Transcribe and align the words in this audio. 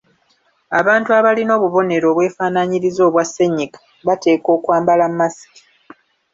Abantu 0.79 1.09
abalina 1.17 1.51
obubonero 1.57 2.05
obwefaanaanyirizaako 2.09 3.07
obwa 3.09 3.23
ssennyiga 3.27 3.79
bateekwa 4.07 4.51
okwambala 4.57 5.05
masiki. 5.17 5.63